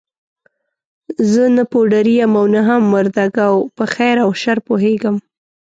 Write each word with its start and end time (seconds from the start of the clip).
زه 1.31 1.43
نه 1.55 1.63
پوډري 1.71 2.13
یم 2.21 2.33
او 2.39 2.45
نه 2.55 2.61
هم 2.67 2.81
مرده 2.93 3.25
ګو، 3.37 3.55
په 3.77 3.83
خیر 3.93 4.15
او 4.25 4.31
شر 4.41 4.57
پوهېږم. 4.67 5.15